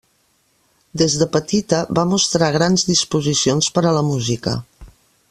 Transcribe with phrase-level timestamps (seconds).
[1.01, 4.55] Des de petita va mostrar grans disposicions per a la música.